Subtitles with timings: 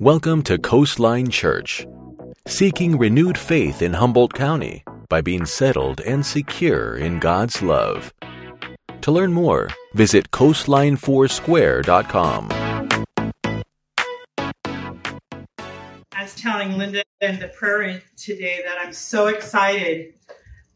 [0.00, 1.86] Welcome to Coastline Church,
[2.46, 8.14] seeking renewed faith in Humboldt County by being settled and secure in God's love.
[9.02, 12.48] To learn more, visit coastline4square.com.
[16.12, 20.14] I was telling Linda in the prayer today that I'm so excited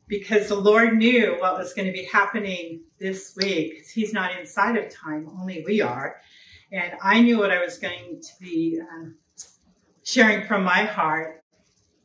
[0.06, 3.86] because the Lord knew what was going to be happening this week.
[3.90, 6.20] He's not inside of time, only we are.
[6.74, 9.14] And I knew what I was going to be um,
[10.02, 11.44] sharing from my heart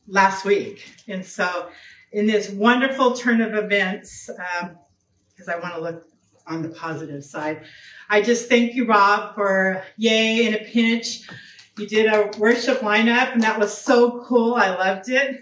[0.06, 0.88] last week.
[1.08, 1.70] And so,
[2.12, 6.06] in this wonderful turn of events, because um, I want to look
[6.46, 7.64] on the positive side,
[8.10, 11.28] I just thank you, Rob, for Yay in a Pinch.
[11.76, 14.54] You did a worship lineup, and that was so cool.
[14.54, 15.40] I loved it.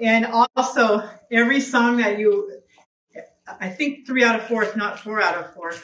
[0.00, 0.24] And
[0.56, 2.60] also, every song that you,
[3.60, 5.74] I think three out of four, if not four out of four,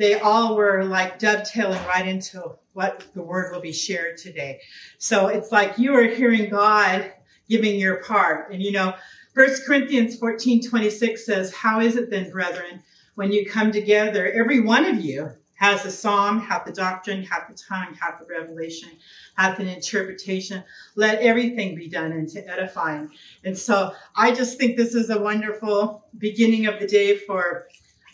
[0.00, 4.58] they all were like dovetailing right into what the word will be shared today.
[4.96, 7.12] So it's like you are hearing God
[7.50, 8.50] giving your part.
[8.50, 8.94] And you know,
[9.34, 12.82] 1 Corinthians 14, 26 says, How is it then, brethren,
[13.16, 17.48] when you come together, every one of you has a psalm, hath the doctrine, hath
[17.48, 18.88] the tongue, hath the revelation,
[19.36, 20.64] hath an interpretation.
[20.96, 23.10] Let everything be done into edifying.
[23.44, 27.66] And so I just think this is a wonderful beginning of the day for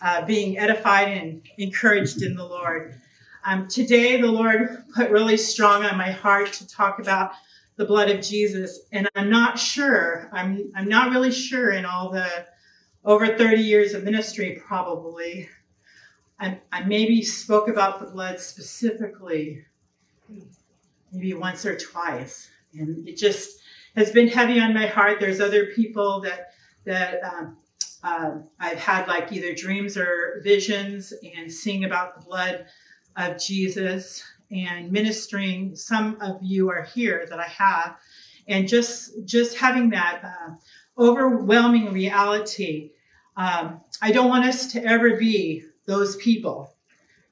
[0.02, 3.00] uh, being edified and encouraged in the Lord.
[3.44, 7.32] Um, today, the Lord put really strong on my heart to talk about
[7.76, 10.28] the blood of Jesus, and I'm not sure.
[10.32, 12.28] I'm I'm not really sure in all the
[13.04, 15.48] over 30 years of ministry, probably.
[16.40, 19.64] I, I maybe spoke about the blood specifically,
[21.12, 23.60] maybe once or twice, and it just
[23.94, 25.20] has been heavy on my heart.
[25.20, 26.52] There's other people that
[26.84, 27.56] that um,
[28.06, 32.66] uh, I've had like either dreams or visions and seeing about the blood
[33.16, 35.74] of Jesus and ministering.
[35.74, 37.96] Some of you are here that I have,
[38.46, 40.52] and just just having that uh,
[40.96, 42.92] overwhelming reality.
[43.36, 46.72] Um, I don't want us to ever be those people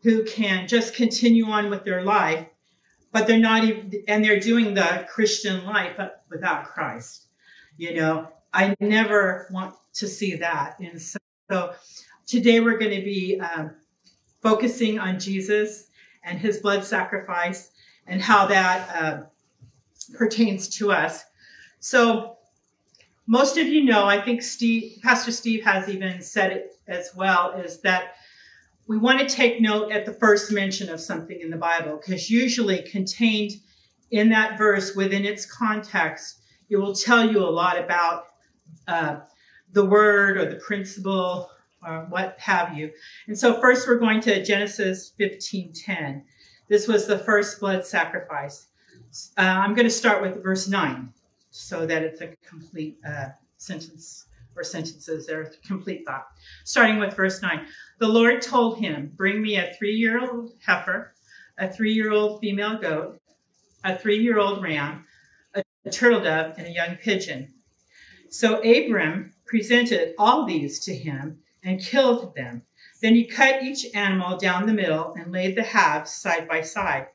[0.02, 2.46] who can just continue on with their life,
[3.12, 5.98] but they're not even, and they're doing the Christian life
[6.28, 7.28] without Christ.
[7.76, 10.78] You know, I never want to see that.
[10.78, 11.18] And so,
[11.50, 11.74] so
[12.24, 13.72] today we're going to be um,
[14.42, 15.88] focusing on Jesus
[16.22, 17.72] and his blood sacrifice
[18.06, 19.22] and how that uh,
[20.16, 21.24] pertains to us.
[21.80, 22.38] So,
[23.26, 27.52] most of you know, I think Steve, Pastor Steve has even said it as well,
[27.52, 28.16] is that
[28.86, 32.30] we want to take note at the first mention of something in the Bible, because
[32.30, 33.52] usually contained
[34.10, 38.26] in that verse within its context, it will tell you a lot about
[38.88, 39.20] uh,
[39.72, 41.50] the word or the principle
[41.86, 42.90] or what have you.
[43.26, 46.22] And so first we're going to Genesis 15:10.
[46.68, 48.68] This was the first blood sacrifice.
[49.36, 51.12] Uh, I'm going to start with verse 9
[51.50, 54.26] so that it's a complete uh, sentence
[54.56, 56.26] or sentences there, complete thought.
[56.64, 57.66] Starting with verse 9.
[57.98, 61.14] The Lord told him, Bring me a three year old heifer,
[61.58, 63.20] a three year old female goat,
[63.84, 65.04] a three year old ram,
[65.54, 67.53] a turtle dove, and a young pigeon.
[68.34, 72.62] So Abram presented all these to him and killed them.
[73.00, 77.06] Then he cut each animal down the middle and laid the halves side by side.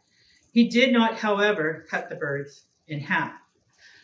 [0.54, 3.34] He did not, however, cut the birds in half.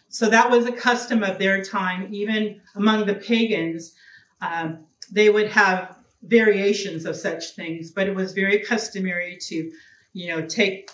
[0.10, 3.94] So that was a custom of their time, even among the pagans.
[4.42, 9.72] Um, they would have variations of such things, but it was very customary to,
[10.12, 10.92] you know, take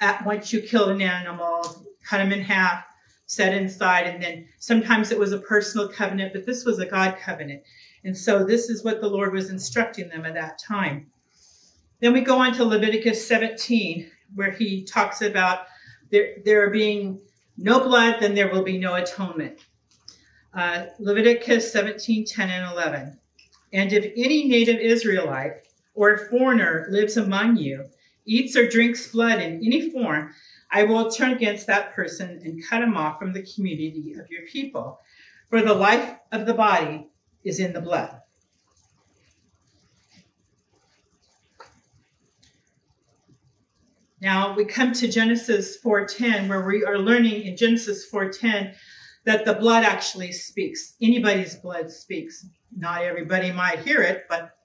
[0.00, 2.84] at once you killed an animal, cut them in half,
[3.26, 4.06] set inside.
[4.06, 7.62] And then sometimes it was a personal covenant, but this was a God covenant.
[8.04, 11.06] And so this is what the Lord was instructing them at that time.
[12.00, 15.66] Then we go on to Leviticus 17, where he talks about
[16.10, 17.18] there, there being
[17.56, 19.58] no blood, then there will be no atonement.
[20.52, 23.18] Uh, Leviticus 17, 10, and 11.
[23.72, 27.84] And if any native Israelite or foreigner lives among you,
[28.26, 30.32] eats or drinks blood in any form,
[30.74, 34.42] I will turn against that person and cut him off from the community of your
[34.42, 34.98] people.
[35.48, 37.06] For the life of the body
[37.44, 38.20] is in the blood.
[44.20, 48.74] Now we come to Genesis 4:10 where we are learning in Genesis 4:10
[49.22, 50.94] that the blood actually speaks.
[51.00, 52.48] Anybody's blood speaks.
[52.76, 54.56] Not everybody might hear it, but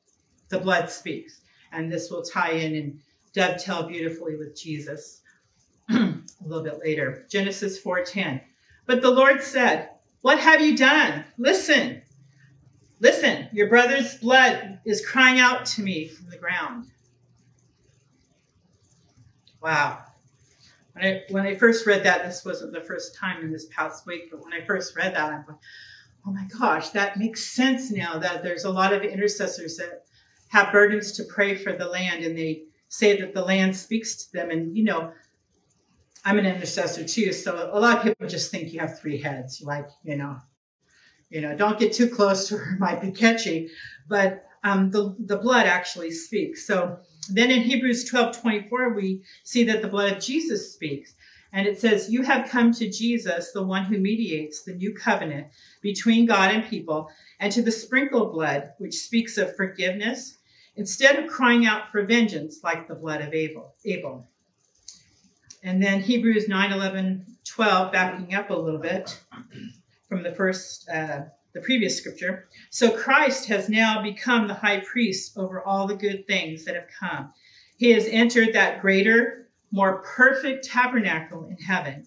[0.47, 1.41] the blood speaks.
[1.71, 2.99] And this will tie in and
[3.33, 5.21] dovetail beautifully with Jesus.
[6.43, 7.25] A little bit later.
[7.29, 8.41] Genesis 4:10.
[8.85, 9.89] But the Lord said,
[10.21, 11.25] "What have you done?
[11.37, 12.01] Listen.
[13.01, 16.91] Listen, your brother's blood is crying out to me from the ground."
[19.61, 20.05] Wow.
[20.93, 24.05] when I, when I first read that, this wasn't the first time in this past
[24.05, 25.57] week, but when I first read that, I'm like,
[26.25, 30.05] oh my gosh, that makes sense now that there's a lot of intercessors that
[30.49, 34.31] have burdens to pray for the land and they say that the land speaks to
[34.33, 34.49] them.
[34.49, 35.11] And, you know,
[36.29, 37.33] I'm an intercessor too.
[37.33, 39.63] So a lot of people just think you have three heads.
[39.65, 40.37] Like, you know,
[41.31, 43.71] you know, don't get too close to her, it might be catchy.
[44.07, 46.67] But um, the, the blood actually speaks.
[46.67, 46.99] So
[47.31, 51.15] then in Hebrews 12 24, we see that the blood of Jesus speaks.
[51.51, 55.47] And it says, You have come to Jesus, the one who mediates the new covenant
[55.81, 57.09] between God and people,
[57.39, 60.37] and to the sprinkled blood, which speaks of forgiveness,
[60.75, 63.73] instead of crying out for vengeance like the blood of Abel.
[63.83, 64.28] Abel.
[65.63, 69.19] And then Hebrews 9 11, 12, backing up a little bit
[70.07, 71.21] from the first, uh,
[71.53, 72.47] the previous scripture.
[72.69, 76.87] So Christ has now become the high priest over all the good things that have
[76.99, 77.33] come.
[77.77, 82.05] He has entered that greater, more perfect tabernacle in heaven,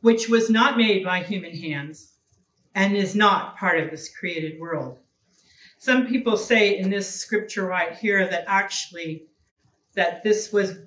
[0.00, 2.12] which was not made by human hands
[2.74, 4.98] and is not part of this created world.
[5.78, 9.26] Some people say in this scripture right here that actually
[9.94, 10.78] that this was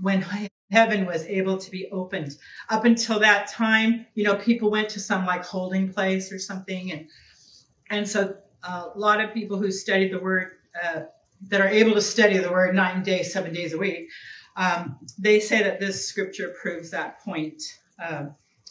[0.00, 0.22] when
[0.70, 2.36] heaven was able to be opened.
[2.70, 6.92] Up until that time, you know, people went to some like holding place or something
[6.92, 7.08] and
[7.90, 10.52] and so uh, a lot of people who study the word
[10.82, 11.02] uh,
[11.48, 14.08] that are able to study the word nine days, seven days a week,
[14.56, 17.62] um, they say that this scripture proves that point
[18.02, 18.26] uh,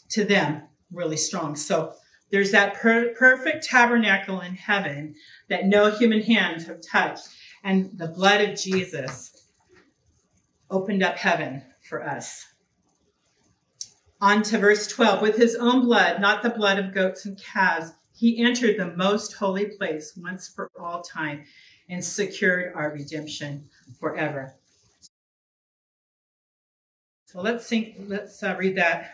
[0.09, 1.55] to them really strong.
[1.55, 1.93] So
[2.31, 5.15] there's that per- perfect tabernacle in heaven
[5.49, 7.27] that no human hands have touched,
[7.63, 9.47] and the blood of Jesus
[10.71, 11.61] opened up heaven
[11.93, 12.47] for us.
[14.19, 15.21] On to verse 12.
[15.21, 19.33] With his own blood, not the blood of goats and calves, he entered the most
[19.33, 21.43] holy place once for all time
[21.89, 23.69] and secured our redemption
[23.99, 24.55] forever.
[27.27, 29.11] So let's think, let's uh, read that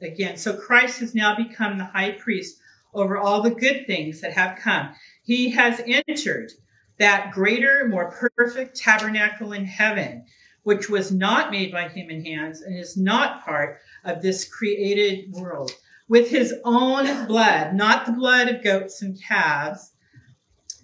[0.00, 0.38] again.
[0.38, 2.58] So Christ has now become the high priest
[2.94, 4.94] over all the good things that have come.
[5.24, 6.52] He has entered
[6.98, 10.24] that greater, more perfect tabernacle in heaven,
[10.68, 15.72] which was not made by human hands and is not part of this created world.
[16.08, 19.92] With his own blood, not the blood of goats and calves,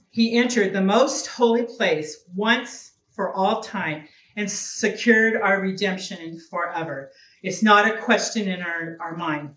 [0.08, 7.10] he entered the most holy place once for all time and secured our redemption forever.
[7.42, 9.50] It's not a question in our, our mind.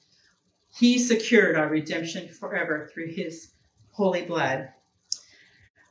[0.78, 3.54] He secured our redemption forever through his
[3.94, 4.74] holy blood.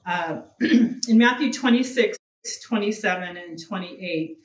[0.04, 2.18] Uh, in Matthew 26,
[2.62, 4.38] 27, and 28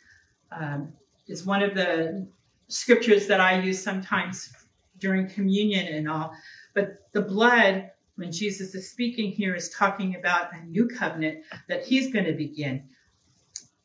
[0.51, 0.94] um,
[1.27, 2.27] is one of the
[2.68, 4.53] scriptures that I use sometimes
[5.00, 6.33] during communion and all.
[6.74, 11.86] But the blood, when Jesus is speaking here, is talking about a new covenant that
[11.86, 12.83] he's going to begin.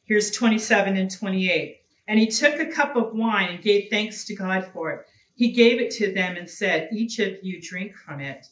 [0.05, 1.79] Here's 27 and 28.
[2.09, 5.07] And he took a cup of wine and gave thanks to God for it.
[5.35, 8.47] He gave it to them and said, Each of you drink from it,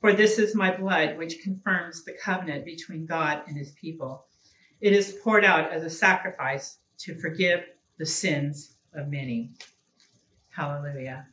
[0.00, 4.26] for this is my blood, which confirms the covenant between God and his people.
[4.80, 7.64] It is poured out as a sacrifice to forgive
[7.98, 9.50] the sins of many.
[10.50, 11.26] Hallelujah.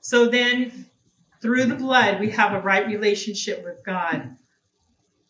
[0.00, 0.86] So then,
[1.40, 4.36] through the blood, we have a right relationship with God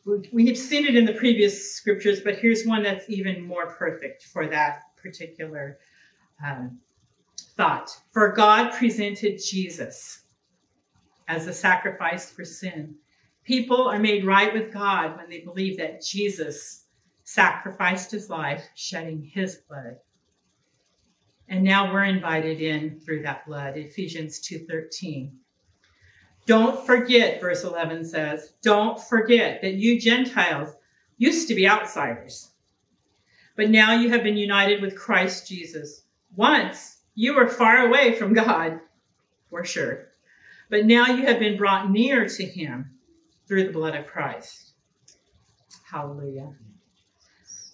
[0.04, 4.24] we have seen it in the previous scriptures, but here's one that's even more perfect
[4.24, 5.78] for that particular
[6.44, 6.78] um,
[7.56, 7.90] thought.
[8.10, 10.22] For God presented Jesus
[11.28, 12.96] as a sacrifice for sin.
[13.44, 16.84] People are made right with God when they believe that Jesus
[17.24, 19.96] sacrificed his life, shedding his blood.
[21.48, 23.76] And now we're invited in through that blood.
[23.76, 25.32] Ephesians 2:13.
[26.46, 30.74] Don't forget, verse 11 says, don't forget that you Gentiles
[31.18, 32.50] used to be outsiders,
[33.54, 36.04] but now you have been united with Christ Jesus.
[36.34, 38.80] Once you were far away from God,
[39.50, 40.08] for sure,
[40.68, 42.91] but now you have been brought near to him
[43.52, 44.72] through the blood of Christ.
[45.84, 46.54] Hallelujah.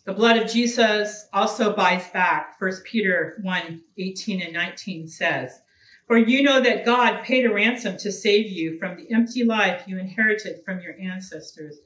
[0.07, 2.57] The blood of Jesus also buys back.
[2.59, 5.61] 1 Peter 1 18 and 19 says,
[6.09, 9.85] for you know that God paid a ransom to save you from the empty life
[9.87, 11.79] you inherited from your ancestors.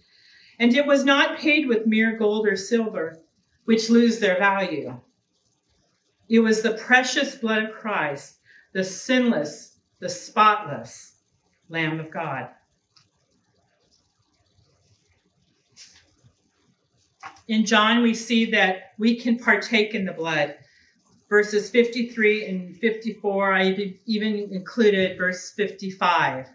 [0.58, 3.20] And it was not paid with mere gold or silver,
[3.66, 4.98] which lose their value.
[6.30, 8.38] It was the precious blood of Christ,
[8.72, 11.16] the sinless, the spotless
[11.68, 12.48] Lamb of God.
[17.48, 20.56] In John, we see that we can partake in the blood
[21.32, 23.54] verses 53 and 54.
[23.54, 26.46] I even included verse 55.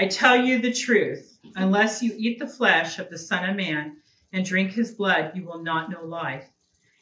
[0.00, 3.98] I tell you the truth, unless you eat the flesh of the Son of Man
[4.32, 6.50] and drink his blood, you will not know life.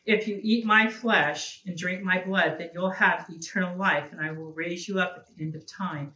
[0.05, 4.21] If you eat my flesh and drink my blood, then you'll have eternal life, and
[4.21, 6.13] I will raise you up at the end of time.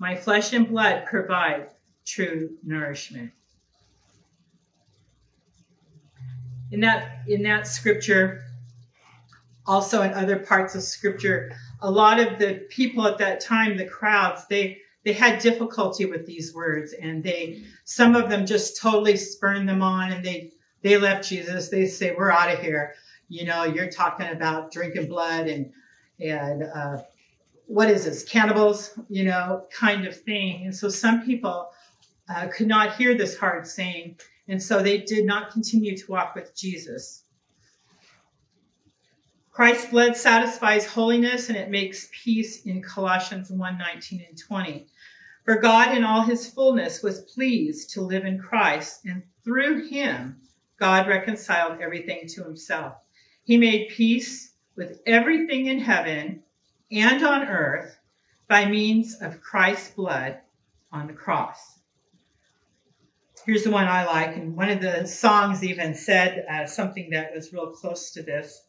[0.00, 1.68] My flesh and blood provide
[2.04, 3.30] true nourishment.
[6.70, 8.44] In that in that scripture,
[9.66, 13.86] also in other parts of scripture, a lot of the people at that time, the
[13.86, 19.16] crowds, they they had difficulty with these words and they some of them just totally
[19.16, 21.68] spurned them on and they they left Jesus.
[21.68, 22.94] They say, We're out of here.
[23.28, 25.72] You know, you're talking about drinking blood and
[26.20, 27.02] and uh,
[27.66, 30.64] what is this, cannibals, you know, kind of thing.
[30.64, 31.70] And so some people
[32.28, 34.16] uh, could not hear this hard saying,
[34.48, 37.24] and so they did not continue to walk with Jesus.
[39.50, 44.86] Christ's blood satisfies holiness and it makes peace in Colossians 1 19 and 20.
[45.44, 50.40] For God in all his fullness was pleased to live in Christ, and through him,
[50.78, 52.94] God reconciled everything to himself.
[53.44, 56.42] He made peace with everything in heaven
[56.92, 57.98] and on earth
[58.46, 60.38] by means of Christ's blood
[60.92, 61.77] on the cross.
[63.48, 67.32] Here's the one I like, and one of the songs even said uh, something that
[67.34, 68.66] was real close to this.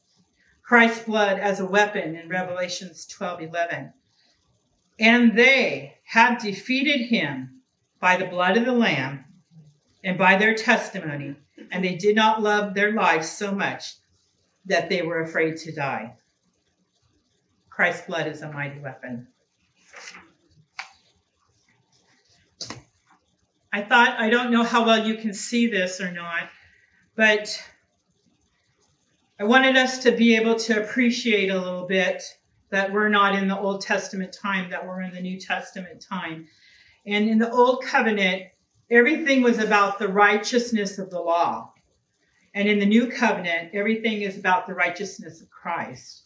[0.63, 3.91] Christ's blood as a weapon in Revelations 12 11.
[4.97, 7.59] And they have defeated him
[7.99, 9.25] by the blood of the Lamb
[10.01, 11.35] and by their testimony,
[11.73, 13.95] and they did not love their lives so much
[14.63, 16.13] that they were afraid to die.
[17.69, 19.27] Christ's blood is a mighty weapon.
[23.71, 26.49] I thought, I don't know how well you can see this or not,
[27.15, 27.61] but
[29.39, 32.23] I wanted us to be able to appreciate a little bit
[32.71, 36.47] that we're not in the Old Testament time, that we're in the New Testament time.
[37.05, 38.43] And in the Old Covenant,
[38.89, 41.73] everything was about the righteousness of the law.
[42.53, 46.23] And in the New Covenant, everything is about the righteousness of Christ.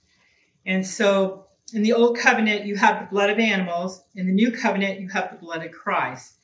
[0.66, 4.04] And so in the Old Covenant, you have the blood of animals.
[4.16, 6.36] In the New Covenant, you have the blood of Christ.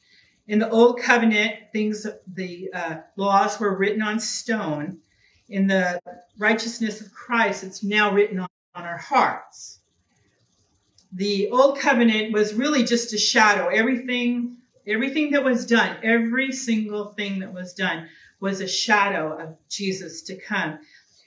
[0.50, 4.98] In the Old Covenant, things, the uh, laws were written on stone
[5.48, 6.00] in the
[6.40, 9.80] righteousness of Christ, it's now written on, on our hearts.
[11.12, 13.68] The old covenant was really just a shadow.
[13.68, 18.08] Everything, everything that was done, every single thing that was done
[18.40, 20.80] was a shadow of Jesus to come.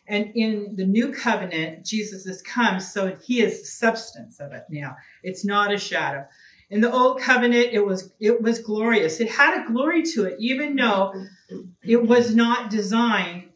[0.09, 4.65] And in the new covenant, Jesus has come, so he is the substance of it
[4.69, 4.97] now.
[5.23, 6.27] It's not a shadow.
[6.73, 9.21] In the old covenant, it was it was glorious.
[9.21, 11.13] It had a glory to it, even though
[11.83, 13.51] it was not designed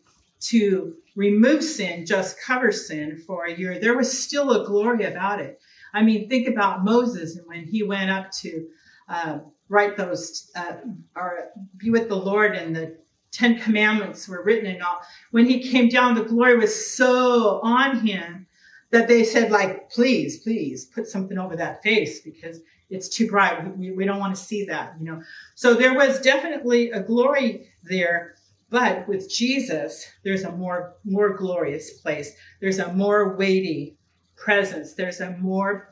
[0.53, 5.41] to remove sin, just cover sin for a year, there was still a glory about
[5.41, 5.59] it.
[5.95, 8.69] I mean, think about Moses and when he went up to
[9.09, 9.39] uh,
[9.71, 10.75] write those uh,
[11.17, 12.99] or be with the Lord and the
[13.33, 15.01] Ten Commandments were written and all.
[15.31, 18.47] When he came down, the glory was so on him
[18.91, 23.77] that they said, like, please, please put something over that face because it's too bright.
[23.77, 25.23] We, we don't want to see that, you know.
[25.55, 28.37] So there was definitely a glory there
[28.69, 32.33] but with Jesus, there's a more, more glorious place.
[32.61, 33.97] There's a more weighty
[34.37, 34.95] presence.
[34.95, 35.89] There's a more,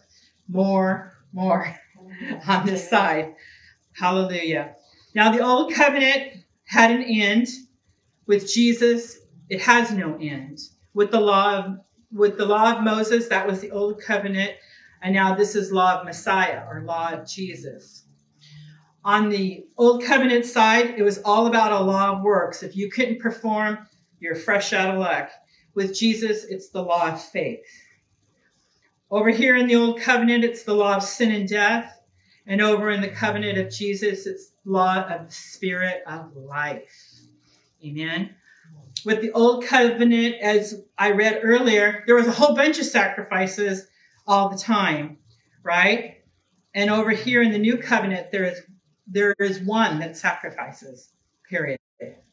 [0.48, 1.74] more, more
[2.48, 3.34] on this side.
[3.92, 4.74] Hallelujah.
[5.14, 7.48] Now, the old covenant had an end.
[8.26, 9.18] With Jesus,
[9.50, 10.58] it has no end.
[10.94, 11.78] With the law of,
[12.10, 14.52] with the law of Moses, that was the old covenant.
[15.04, 18.06] And now this is law of Messiah or law of Jesus.
[19.04, 22.62] On the old covenant side, it was all about a law of works.
[22.62, 23.86] If you couldn't perform,
[24.18, 25.30] you're fresh out of luck.
[25.74, 27.66] With Jesus, it's the law of faith.
[29.10, 32.00] Over here in the old covenant, it's the law of sin and death.
[32.46, 37.20] And over in the covenant of Jesus, it's law of the spirit of life.
[37.84, 38.34] Amen.
[39.04, 43.88] With the old covenant, as I read earlier, there was a whole bunch of sacrifices
[44.26, 45.18] all the time,
[45.62, 46.22] right?
[46.74, 48.60] And over here in the new covenant, there is
[49.06, 51.12] there is one that sacrifices,
[51.48, 51.78] period.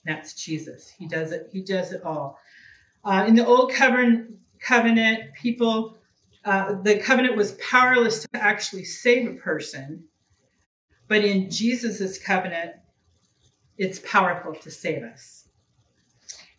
[0.06, 0.90] That's Jesus.
[0.90, 2.40] He does it, he does it all.
[3.04, 5.98] Uh, in the old covenant, covenant people,
[6.46, 10.04] uh, the covenant was powerless to actually save a person.
[11.08, 12.72] But in Jesus's covenant,
[13.78, 15.50] it's powerful to save us.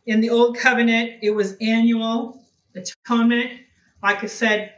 [0.07, 3.61] In the old covenant, it was annual atonement.
[4.03, 4.75] Like I said,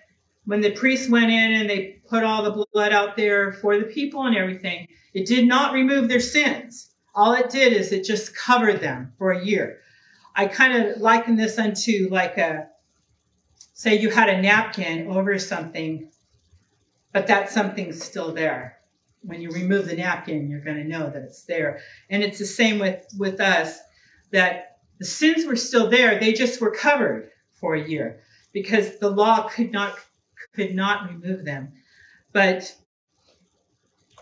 [0.47, 3.85] when the priests went in and they put all the blood out there for the
[3.85, 6.91] people and everything, it did not remove their sins.
[7.15, 9.81] All it did is it just covered them for a year.
[10.37, 12.69] I kind of liken this unto like a,
[13.73, 16.11] say you had a napkin over something,
[17.13, 18.79] but that something's still there.
[19.23, 21.81] When you remove the napkin, you're going to know that it's there.
[22.11, 23.79] And it's the same with, with us,
[24.33, 26.19] that the sins were still there.
[26.19, 27.31] They just were covered.
[27.65, 28.21] for a year
[28.53, 29.99] because the law could not
[30.55, 31.73] could not remove them.
[32.33, 32.75] But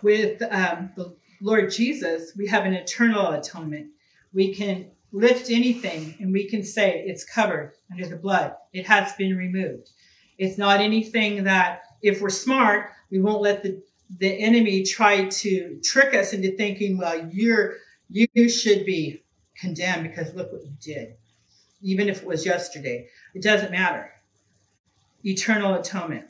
[0.02, 3.90] with um, the Lord Jesus, we have an eternal atonement.
[4.32, 8.54] We can lift anything and we can say it's covered under the blood.
[8.72, 9.90] It has been removed.
[10.38, 13.82] It's not anything that, if we're smart, we won't let the,
[14.18, 17.74] the enemy try to trick us into thinking, well, you're,
[18.08, 19.22] you should be
[19.56, 21.14] condemned because look what you did.
[21.82, 24.10] Even if it was yesterday, it doesn't matter.
[25.24, 26.26] Eternal atonement.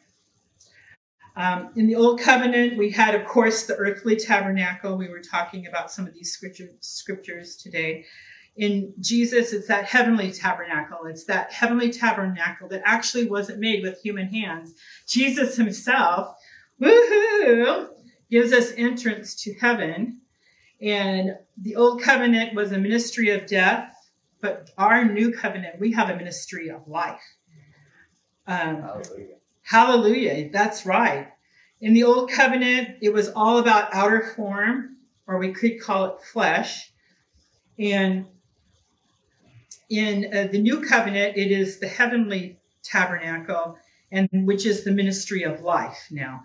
[1.34, 4.96] Um, in the Old Covenant, we had, of course, the earthly tabernacle.
[4.96, 8.04] We were talking about some of these scripture, scriptures today.
[8.56, 11.06] In Jesus, it's that heavenly tabernacle.
[11.06, 14.74] It's that heavenly tabernacle that actually wasn't made with human hands.
[15.08, 16.36] Jesus himself,
[16.80, 17.88] woohoo,
[18.30, 20.20] gives us entrance to heaven.
[20.82, 23.94] And the Old Covenant was a ministry of death,
[24.42, 27.22] but our new covenant, we have a ministry of life.
[28.46, 29.34] Um, Hallelujah.
[29.62, 30.50] Hallelujah.
[30.52, 31.28] That's right.
[31.80, 34.96] In the old covenant, it was all about outer form,
[35.26, 36.92] or we could call it flesh.
[37.78, 38.26] And
[39.90, 43.78] in uh, the new covenant, it is the heavenly tabernacle,
[44.10, 46.42] and which is the ministry of life now.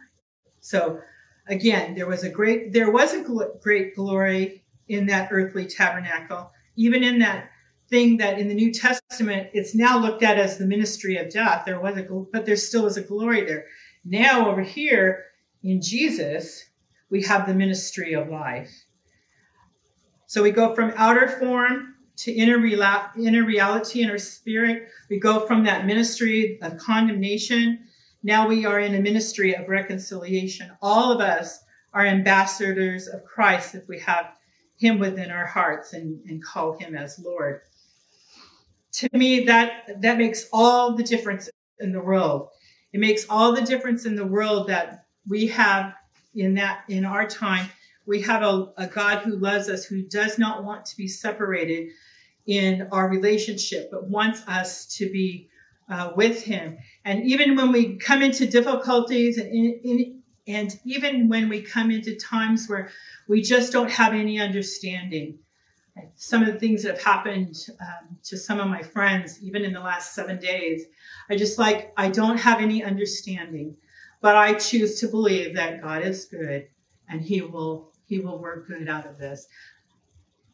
[0.60, 1.00] So
[1.48, 6.52] again, there was a great there was a gl- great glory in that earthly tabernacle,
[6.76, 7.50] even in that
[7.90, 11.64] thing that in the New Testament it's now looked at as the ministry of death.
[11.66, 13.66] There was a, but there still was a glory there.
[14.04, 15.26] Now over here
[15.64, 16.66] in Jesus,
[17.10, 18.72] we have the ministry of life.
[20.26, 24.90] So we go from outer form to inner, rela- inner reality in our spirit.
[25.10, 27.80] We go from that ministry of condemnation.
[28.24, 30.72] Now we are in a ministry of reconciliation.
[30.82, 31.64] All of us
[31.94, 34.34] are ambassadors of Christ if we have
[34.78, 37.62] him within our hearts and, and call him as Lord
[38.98, 41.50] to me that that makes all the difference
[41.80, 42.50] in the world.
[42.94, 45.94] It makes all the difference in the world that we have
[46.36, 47.70] in that in our time
[48.06, 51.90] we have a, a god who loves us who does not want to be separated
[52.46, 55.50] in our relationship but wants us to be
[55.90, 56.78] uh, with him.
[57.06, 61.92] And even when we come into difficulties and in, in, and even when we come
[61.92, 62.90] into times where
[63.28, 65.40] we just don't have any understanding
[66.16, 69.74] some of the things that have happened um, to some of my friends, even in
[69.74, 70.86] the last seven days,
[71.30, 73.76] I just like, I don't have any understanding,
[74.22, 76.68] but I choose to believe that God is good
[77.10, 79.48] and he will, he will work good out of this.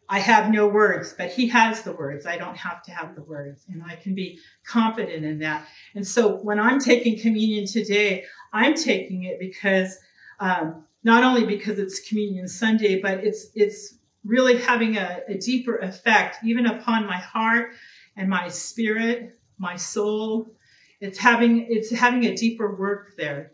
[0.09, 2.25] I have no words, but he has the words.
[2.25, 5.65] I don't have to have the words and I can be confident in that.
[5.95, 9.97] And so when I'm taking communion today, I'm taking it because,
[10.39, 13.95] um, not only because it's communion Sunday, but it's, it's
[14.25, 17.71] really having a, a deeper effect even upon my heart
[18.15, 20.55] and my spirit, my soul.
[21.01, 23.51] It's having it's having a deeper work there.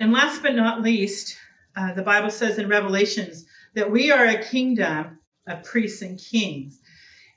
[0.00, 1.36] And last but not least,
[1.76, 6.80] uh, the Bible says in Revelations that we are a kingdom of priests and kings.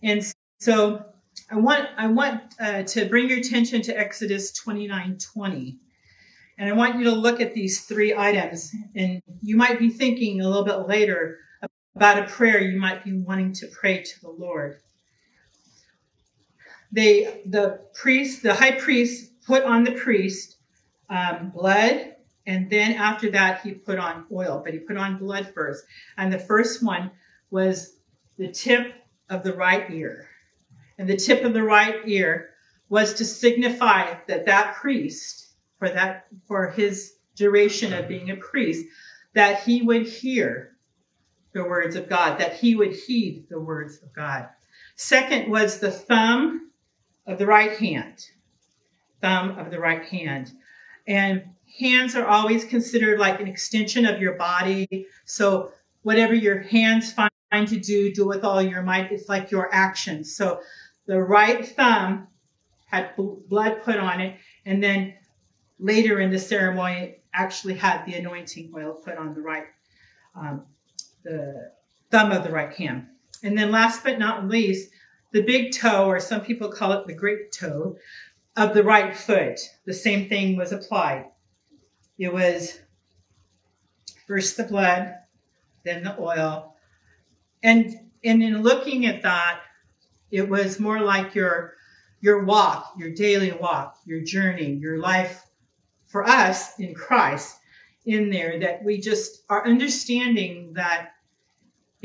[0.02, 0.24] And
[0.60, 1.06] so
[1.52, 5.78] I want I want uh, to bring your attention to Exodus 29 20.
[6.58, 8.72] And I want you to look at these three items.
[8.96, 11.40] And you might be thinking a little bit later,
[11.96, 14.80] about a prayer you might be wanting to pray to the Lord.
[16.92, 20.58] They, the priest, the high priest, put on the priest
[21.10, 22.16] um, blood,
[22.48, 25.86] and then after that he put on oil, but he put on blood first.
[26.18, 27.12] And the first one
[27.50, 27.98] was
[28.38, 28.94] the tip
[29.30, 30.28] of the right ear,
[30.98, 32.50] and the tip of the right ear
[32.90, 35.48] was to signify that that priest,
[35.80, 38.86] for that for his duration of being a priest,
[39.34, 40.75] that he would hear
[41.56, 44.50] the words of God, that he would heed the words of God.
[44.98, 46.70] Second was the thumb
[47.26, 48.26] of the right hand.
[49.22, 50.52] Thumb of the right hand.
[51.08, 51.44] And
[51.80, 55.08] hands are always considered like an extension of your body.
[55.24, 55.72] So
[56.04, 59.14] whatever your hands find to do, do with all your might.
[59.14, 60.36] It's like your actions.
[60.36, 60.60] So
[61.08, 62.28] the right thumb
[62.88, 64.36] had blood put on it.
[64.66, 65.14] And then
[65.80, 69.66] later in the ceremony, actually had the anointing oil put on the right
[70.36, 70.66] um,
[71.26, 71.72] the
[72.12, 73.08] thumb of the right hand.
[73.44, 74.92] And then last but not least,
[75.34, 77.98] the big toe, or some people call it the great toe,
[78.56, 79.60] of the right foot.
[79.86, 81.26] The same thing was applied.
[82.18, 82.80] It was
[84.28, 85.16] first the blood,
[85.84, 86.76] then the oil.
[87.64, 89.60] And, and in looking at that,
[90.32, 91.74] it was more like your,
[92.22, 95.46] your walk, your daily walk, your journey, your life
[96.08, 97.58] for us in Christ
[98.06, 101.15] in there, that we just are understanding that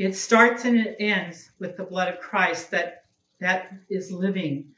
[0.01, 3.05] it starts and it ends with the blood of Christ that
[3.39, 4.71] that is living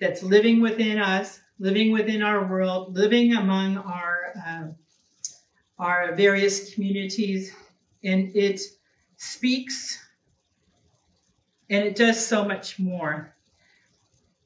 [0.00, 4.64] that's living within us, living within our world, living among our uh,
[5.78, 7.54] our various communities,
[8.04, 8.60] and it
[9.16, 9.98] speaks
[11.70, 13.34] and it does so much more.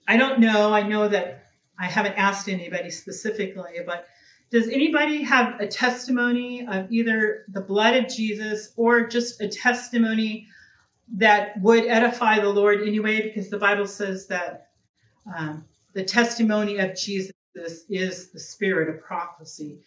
[0.06, 0.72] I don't know.
[0.72, 1.46] I know that
[1.78, 4.06] I haven't asked anybody specifically, but
[4.50, 10.46] does anybody have a testimony of either the blood of Jesus or just a testimony
[11.16, 13.22] that would edify the Lord anyway?
[13.22, 14.68] Because the Bible says that
[15.36, 17.32] um, the testimony of Jesus
[17.88, 19.78] is the spirit of prophecy,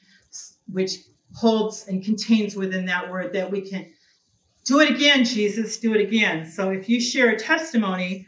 [0.71, 0.97] which
[1.35, 3.87] holds and contains within that word that we can
[4.65, 6.45] do it again, Jesus, do it again.
[6.45, 8.27] So if you share a testimony,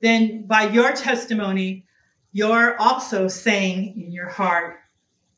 [0.00, 1.86] then by your testimony,
[2.32, 4.79] you're also saying in your heart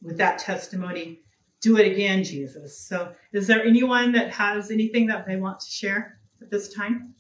[0.03, 1.21] with that testimony,
[1.61, 2.79] do it again, Jesus.
[2.79, 7.15] So is there anyone that has anything that they want to share at this time?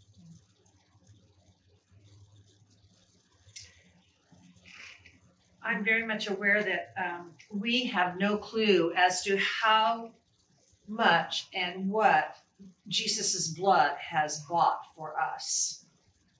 [5.64, 10.10] I'm very much aware that um, we have no clue as to how
[10.88, 12.36] much and what
[12.88, 15.84] Jesus's blood has bought for us.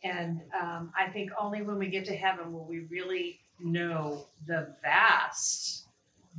[0.02, 4.74] And um, I think only when we get to heaven will we really know the
[4.82, 5.81] vast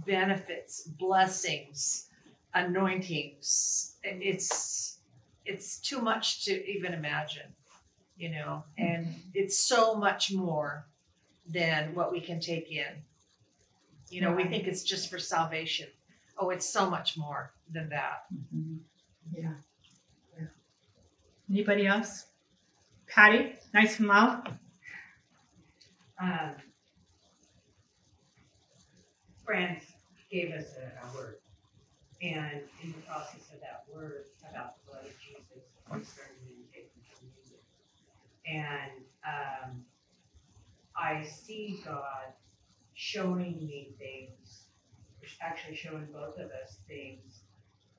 [0.06, 2.08] benefits, blessings,
[2.54, 3.96] anointings.
[4.04, 5.00] And it's
[5.46, 7.54] it's too much to even imagine,
[8.18, 8.64] you know.
[8.78, 10.86] And it's so much more
[11.48, 13.04] than what we can take in.
[14.10, 15.88] You know, we think it's just for salvation.
[16.38, 18.26] Oh, it's so much more than that.
[18.34, 18.78] Mm-hmm.
[19.36, 19.54] Yeah.
[20.38, 20.46] yeah.
[21.50, 22.26] Anybody else?
[23.08, 24.58] Patty, nice loud.
[26.22, 26.52] Um,
[29.46, 29.84] friends
[30.32, 31.38] gave us a, a, word,
[32.22, 36.90] and in the process of that word about the blood of Jesus, we started meditating
[37.20, 37.62] communion.
[38.46, 39.86] And um,
[40.96, 42.34] I see God
[42.94, 44.66] showing me things,
[45.42, 47.42] actually showing both of us things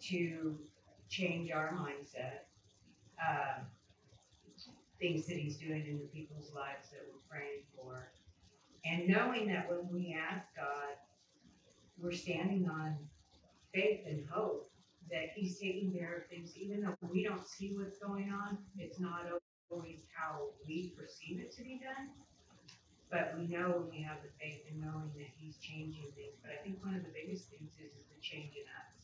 [0.09, 0.59] to
[1.09, 2.47] change our mindset,
[3.23, 3.61] uh,
[4.99, 8.09] things that He's doing in the people's lives that we're praying for,
[8.85, 10.97] and knowing that when we ask God,
[11.99, 12.97] we're standing on
[13.73, 14.71] faith and hope
[15.11, 18.59] that He's taking care of things, even though we don't see what's going on.
[18.79, 19.27] It's not
[19.71, 22.11] always how we perceive it to be done.
[23.11, 26.35] But we know when we have the faith and knowing that He's changing things.
[26.43, 28.95] But I think one of the biggest things is, is the change in us.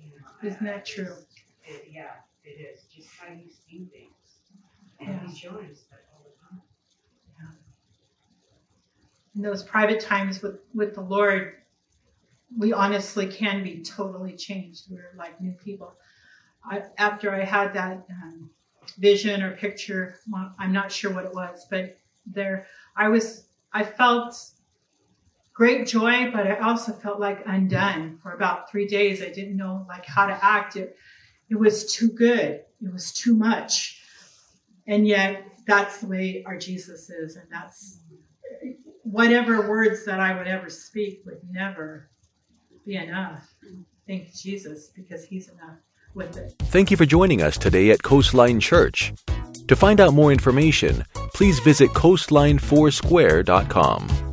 [0.00, 1.14] You know, Isn't that true?
[1.64, 2.84] It, yeah, it is.
[2.94, 4.14] Just how you see things.
[5.00, 5.26] And yeah.
[5.26, 6.62] He's showing us that all the time.
[7.38, 7.54] Yeah.
[9.34, 11.54] In those private times with, with the Lord,
[12.56, 14.84] we honestly can be totally changed.
[14.90, 15.94] We're like new people.
[16.64, 18.50] I, after I had that um,
[18.98, 22.66] vision or picture, well, I'm not sure what it was, but there
[22.96, 24.36] I was I felt
[25.54, 29.22] great joy, but I also felt like undone for about three days.
[29.22, 30.76] I didn't know like how to act.
[30.76, 30.96] It
[31.48, 32.64] it was too good.
[32.82, 34.02] It was too much.
[34.86, 38.00] And yet that's the way our Jesus is, and that's
[39.02, 42.10] whatever words that I would ever speak would never
[42.84, 43.48] be enough.
[44.06, 45.78] Thank Jesus, because He's enough
[46.14, 46.54] with it.
[46.64, 49.14] Thank you for joining us today at Coastline Church.
[49.68, 54.31] To find out more information, please visit coastlinefoursquare.com.